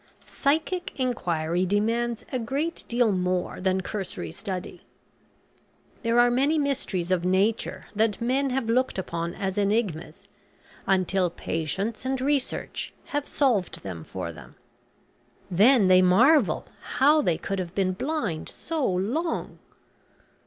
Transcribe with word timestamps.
Psychic 0.25 0.99
inquiry 0.99 1.63
demands 1.63 2.25
a 2.31 2.39
great 2.39 2.83
deal 2.87 3.11
more 3.11 3.61
than 3.61 3.81
cursory 3.81 4.31
study. 4.31 4.81
There 6.01 6.19
are 6.19 6.31
many 6.31 6.57
mysteries 6.57 7.11
of 7.11 7.23
nature 7.23 7.85
that 7.95 8.19
men 8.19 8.49
have 8.49 8.67
looked 8.67 8.97
upon 8.97 9.35
as 9.35 9.59
enigmas, 9.59 10.23
until 10.87 11.29
patience 11.29 12.03
and 12.03 12.19
research 12.19 12.95
have 13.13 13.27
solved 13.27 13.83
them 13.83 14.03
for 14.03 14.31
them. 14.31 14.55
Then 15.51 15.87
they 15.87 16.01
marvel 16.01 16.65
how 16.97 17.21
they 17.21 17.37
could 17.37 17.59
have 17.59 17.75
been 17.75 17.93
blind 17.93 18.49
so 18.49 18.83
long! 18.83 19.59